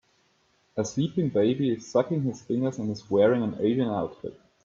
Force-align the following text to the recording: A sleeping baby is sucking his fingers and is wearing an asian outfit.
A 0.77 0.83
sleeping 0.83 1.29
baby 1.29 1.69
is 1.71 1.85
sucking 1.91 2.23
his 2.23 2.41
fingers 2.41 2.79
and 2.79 2.89
is 2.89 3.07
wearing 3.07 3.43
an 3.43 3.57
asian 3.61 3.87
outfit. 3.87 4.35